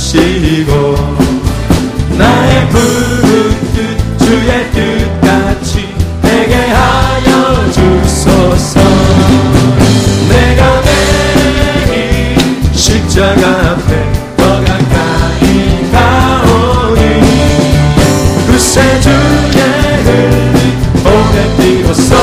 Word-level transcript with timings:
주시고 0.00 0.96
나의 2.16 2.68
부른 2.70 3.50
뜻 3.74 4.18
주의 4.18 4.70
뜻같이 4.72 5.94
되게 6.22 6.54
하여 6.54 7.70
주소서. 7.70 8.80
내가 10.28 10.80
매일 10.82 12.34
십자가 12.72 13.72
앞에 13.72 14.12
더 14.38 14.64
가까이 14.64 15.90
가오니 15.92 17.02
그새 18.46 19.00
주의 19.02 19.12
흘린 20.04 20.56
오랜 21.04 21.56
띄어서 21.58 22.16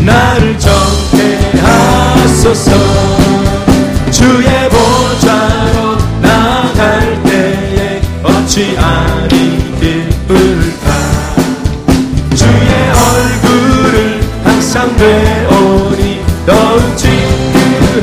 나를 0.00 0.56
정케 0.60 1.38
하소서. 1.60 2.70
주의 4.12 4.46
보좌 4.70 5.45
어찌하리 8.56 9.30
기쁠까? 9.78 10.86
주의 12.34 12.70
얼굴을 12.88 13.94
항상 14.44 14.96
배우니 14.96 16.22
더욱 16.46 16.96
친근합니다. 16.96 18.02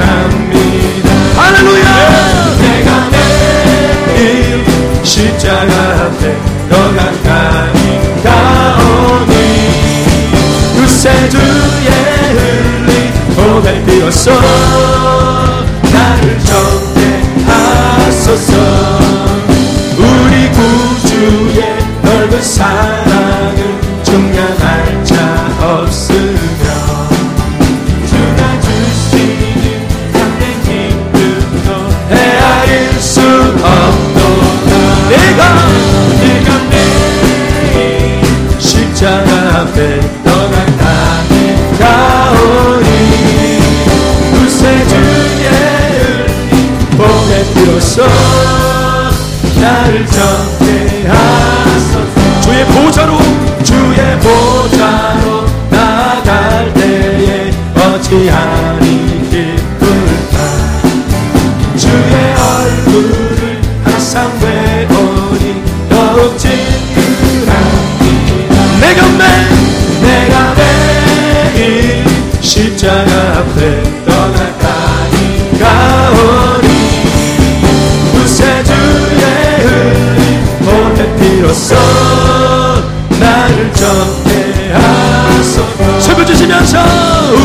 할렐루야! 1.42 1.90
내가 2.62 3.10
내일 3.10 4.64
십자가 5.04 5.74
앞에 6.06 6.22
더 6.70 6.74
가까이 6.94 7.82
가오니 8.24 9.34
그새 10.78 11.04
주의 11.30 11.90
흘린 12.38 12.92
고백 13.36 13.84
피어서 13.88 14.30
나를 15.92 16.22
정죄하소서 17.48 18.83
주의 52.42 52.66
보좌로 52.66 53.18
주의 53.64 54.20
보좌로 54.20 55.46
나갈 55.70 56.74
때에 56.74 57.52
어찌하니 57.76 59.30
기쁠까? 59.30 60.38
주의 61.78 62.14
얼굴을 62.36 63.62
항상 63.84 64.32
배우니 64.40 65.64
더욱 65.90 66.38
친근합니다 66.38 67.50
내가 68.80 69.00
매 69.10 69.22
내가 70.02 70.54
매일 70.56 72.06
십자가 72.42 73.12
앞에 73.40 74.03
피로써 81.54 81.76
나를 83.20 83.72
정죄하소서 83.74 85.60
세배 86.00 86.26
주시면서 86.26 86.80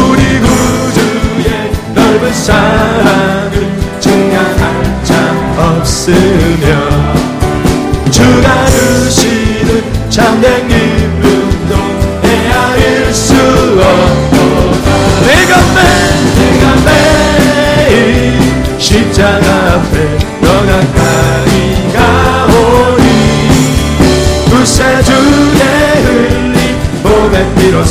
우리 0.09 0.41
구주의 0.41 1.71
넓은 1.95 2.33
사랑을 2.33 3.55
증명할 4.01 5.05
자 5.05 5.15
없으며 5.59 6.38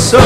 피로써 0.08 0.18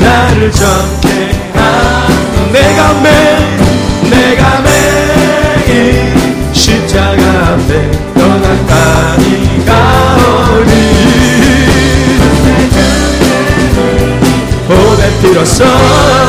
나를 0.00 0.50
정케하 0.50 2.08
내가 2.52 2.92
매 3.00 4.10
내가 4.10 4.60
매일 4.62 6.12
십자가 6.52 7.52
앞에 7.54 7.90
더 8.14 8.20
가까이 8.40 9.64
가오니 9.64 10.72
몸의 14.66 15.20
피로써 15.20 16.21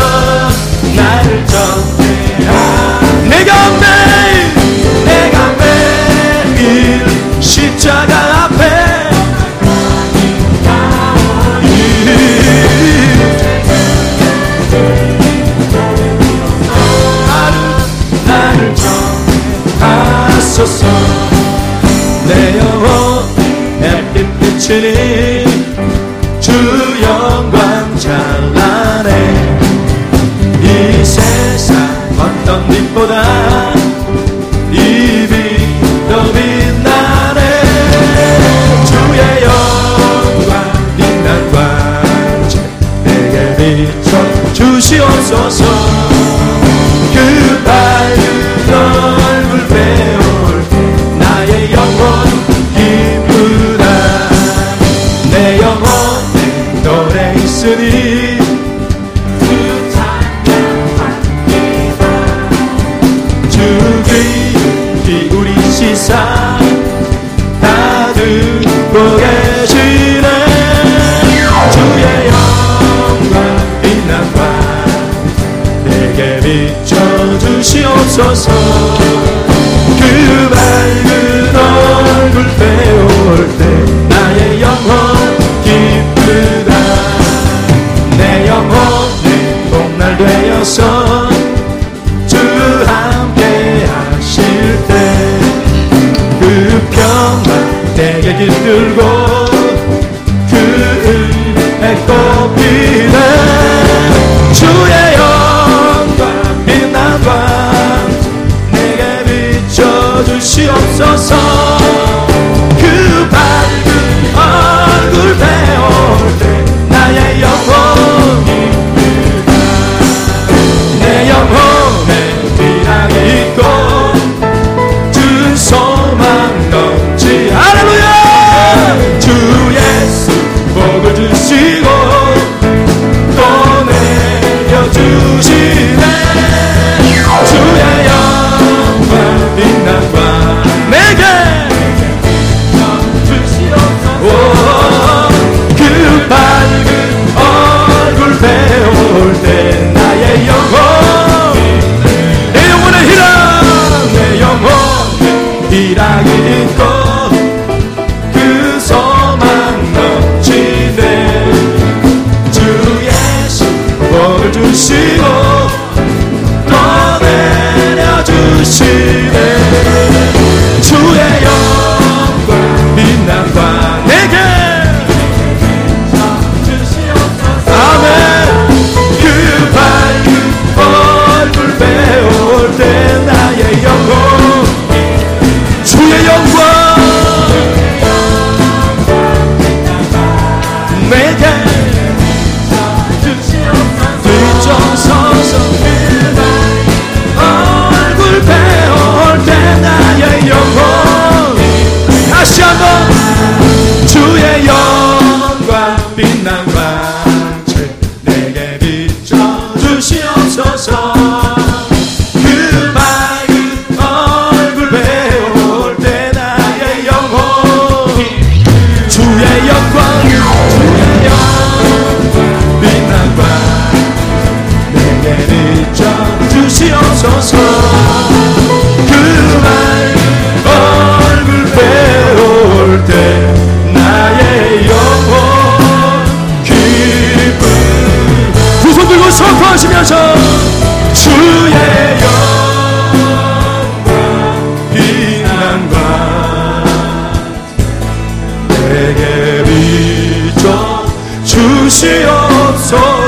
빛이 210.55 211.22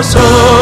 줄 0.03 0.54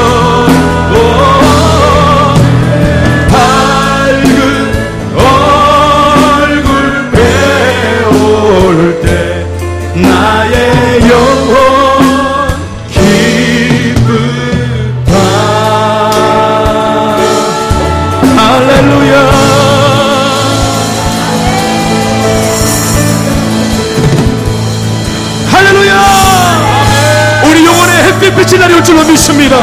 로 29.14 29.16
믿습니다. 29.16 29.56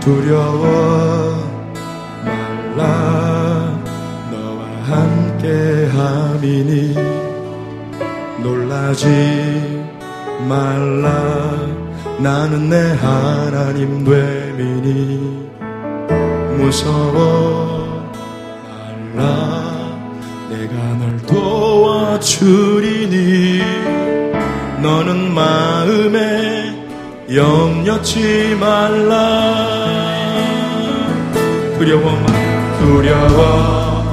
두려워 0.00 0.64
말라. 2.24 3.78
너와 4.32 4.62
함께 4.82 5.88
함이니 5.92 6.94
놀라지 8.42 9.06
말라. 10.48 11.56
나는 12.18 12.68
내 12.68 12.76
하나님 13.00 14.04
됨이니 14.04 15.48
무서워 16.58 18.10
말라. 19.14 19.22
내가 20.50 20.74
널 20.98 21.16
도와주리니 21.26 23.14
염려치 27.30 28.54
말라. 28.60 29.16
두려워 31.78 32.12
두려워 32.78 34.04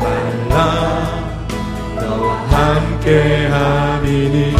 말라. 0.00 0.56
너와 1.96 2.36
함께 2.48 3.48
하리니 3.48 4.56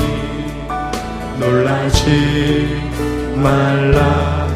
놀라지 1.40 2.78
말라. 3.34 4.46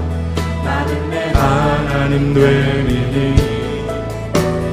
나는 0.63 1.11
내 1.11 1.33
하나님 1.33 2.35
되리니 2.35 3.37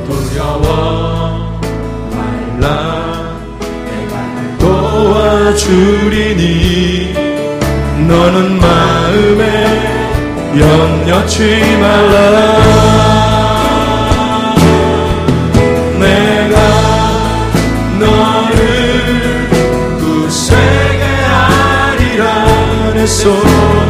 두려워 0.06 1.62
말라. 2.12 3.40
도와주리니 4.60 6.40
너는 8.10 8.60
마음에 8.60 9.44
염려치 10.58 11.78
말라. 11.80 12.18
내가 16.00 16.56
너를 18.00 19.50
굳세게 20.00 21.04
하리라. 21.04 22.24
내 22.96 23.04
손 23.06 23.89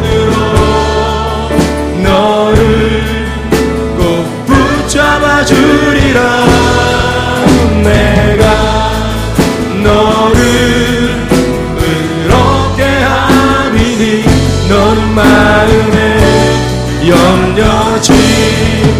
넌 14.70 15.14
마음에 15.16 16.20
염려지 17.04 18.12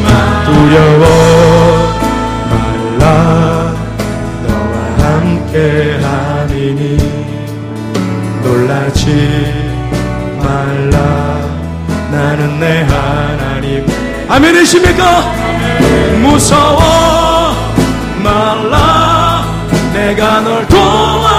마 0.03 0.45
두려워 0.45 1.05
말라. 2.51 3.73
너와 4.49 4.75
함께 4.99 5.97
하리니 6.03 6.99
놀라지 8.43 9.07
말라. 10.43 10.97
나는 12.11 12.59
내 12.59 12.83
하나님. 12.83 13.87
아멘이십니까? 14.29 15.33
무서워 16.21 17.55
말라. 18.25 19.45
내가 19.93 20.41
널 20.41 20.67
도와 20.67 21.30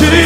염려 0.00 0.21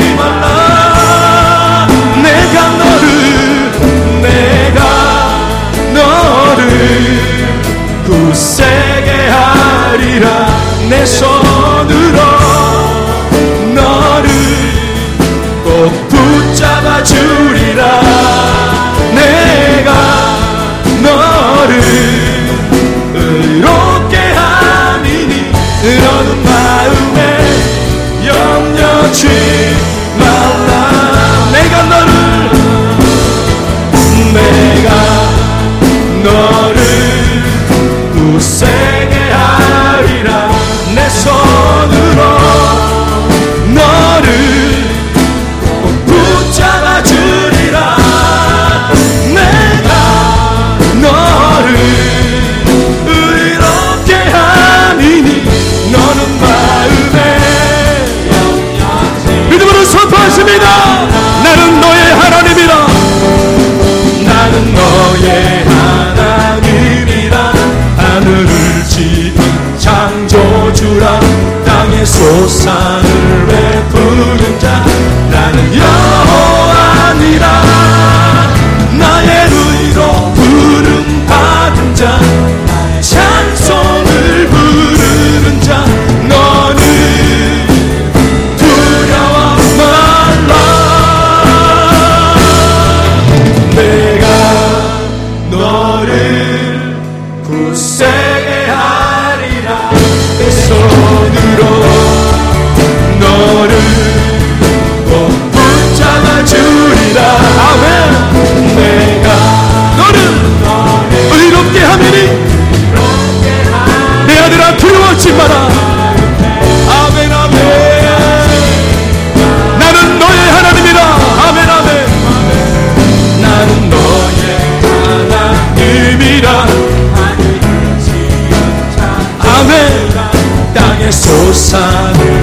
sou 131.26 131.52
sábio. 131.52 132.35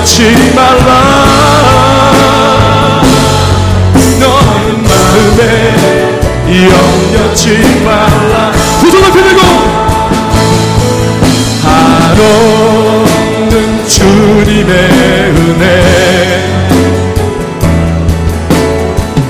염려치 0.00 0.52
말라. 0.54 1.02
너는 4.18 4.82
마음에 4.82 5.40
염려치 6.48 7.44
말라. 7.84 8.52
두 8.80 8.90
손을 8.90 9.12
들고 9.12 9.40
하루는 12.16 13.06
주님의 13.86 14.72
은혜. 15.36 15.64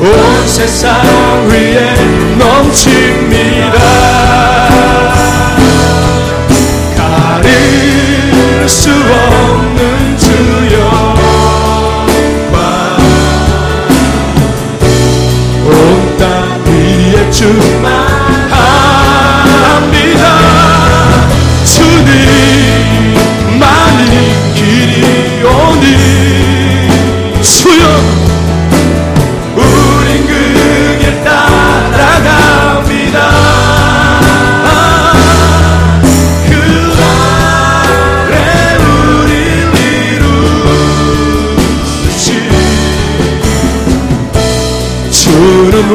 온 0.01 0.07
세상 0.47 1.49
위에 1.49 1.97
넘칩니다. 2.39 3.77
가릴 6.97 8.69
수 8.69 8.91
없는 8.91 9.40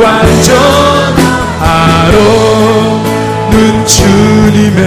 완전하로 0.02 2.18
는 3.52 3.86
주님의 3.86 4.84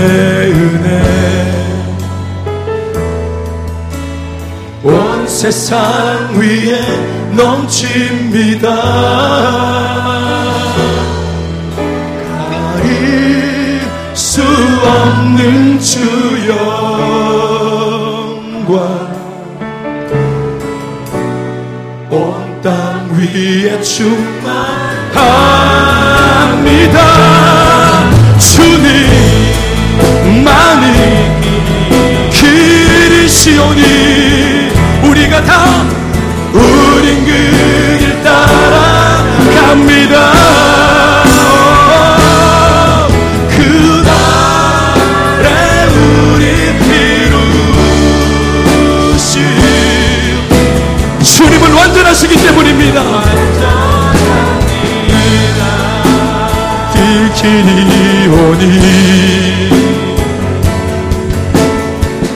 은혜. 0.52 0.88
온 4.84 5.26
세상 5.26 5.78
위에 6.38 6.80
넘칩니다. 7.32 8.68
가릴 12.76 13.80
수 14.14 14.42
없는 14.42 15.78
주 15.80 16.00
영광. 16.48 16.68
온 22.10 22.60
땅 22.62 23.08
위에 23.16 23.80
충만 23.82 24.77
합니다. 25.28 26.99
주님만이 28.38 29.58
길이시오니 32.30 33.82
우리가 35.04 35.42
다 35.44 35.77
길이 57.48 58.28
오니. 58.28 58.64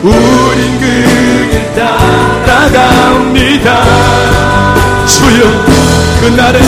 우린 0.03 0.81
그길 0.81 1.75
따라갑니다. 2.47 3.69
주여 5.07 5.43
그날에 6.21 6.59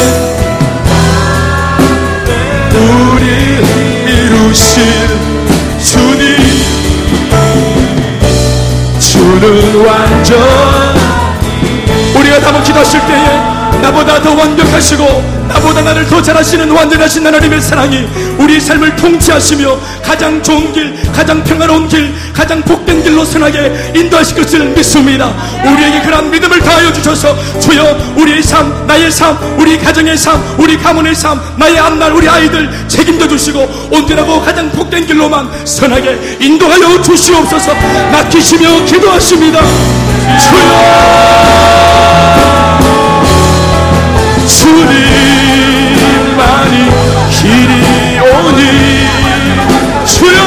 우리 2.74 3.24
이루실 4.12 4.74
주님. 5.78 6.22
주는 8.98 9.86
완전 9.86 10.30
우리가 12.14 12.40
다음 12.40 12.62
기도하실 12.62 13.00
때에 13.06 13.53
나보다 13.85 14.23
더 14.23 14.35
완벽하시고 14.35 15.45
나보다 15.47 15.83
나를 15.83 16.07
더 16.07 16.23
잘하시는 16.23 16.71
완전하신 16.71 17.26
하나님의 17.26 17.61
사랑이 17.61 18.09
우리 18.38 18.59
삶을 18.59 18.97
통치하시며 18.97 19.79
가장 20.03 20.43
좋은 20.43 20.73
길, 20.73 20.95
가장 21.12 21.45
평화로운 21.45 21.87
길, 21.87 22.14
가장 22.33 22.62
복된 22.62 23.03
길로 23.03 23.26
선하게 23.26 23.93
인도하실 23.95 24.37
것을 24.37 24.64
믿습니다. 24.71 25.35
우리에게 25.62 26.00
그런 26.00 26.31
믿음을 26.31 26.61
다하여 26.61 26.91
주셔서 26.95 27.37
주여 27.61 28.14
우리의 28.17 28.43
삶, 28.43 28.87
나의 28.87 29.11
삶, 29.11 29.37
우리 29.59 29.79
가정의 29.79 30.17
삶, 30.17 30.43
우리 30.57 30.79
가문의 30.79 31.14
삶, 31.14 31.38
나의 31.59 31.79
앞날, 31.79 32.12
우리 32.12 32.26
아이들 32.26 32.71
책임져 32.88 33.29
주시고 33.29 33.91
온전하고 33.93 34.41
가장 34.41 34.71
복된 34.71 35.07
길로만 35.07 35.67
선하게 35.67 36.38
인도하여 36.41 37.03
주시옵소서 37.03 37.75
맡기시며 38.12 38.87
기도하십니다. 38.87 39.61
주여 40.41 41.93
주님만이 44.46 45.94
길이 47.30 48.18
오니 48.20 48.60
주여 50.04 50.43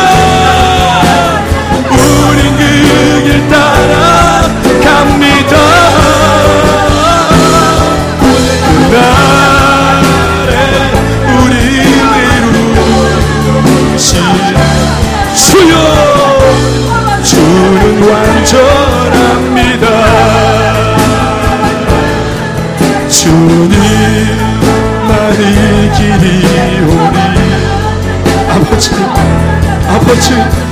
길 30.16 30.67